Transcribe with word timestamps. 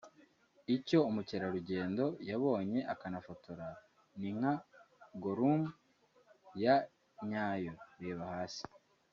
Icyo 0.75 0.99
umukerarugendo 1.09 2.03
yabonye 2.29 2.79
akanafotora 2.93 3.67
ni 4.19 4.29
nka 4.37 4.53
Gollum 5.23 5.61
ya 6.63 6.75
nyayo 7.29 7.73
(Reba 8.01 8.25
hasi) 8.33 8.63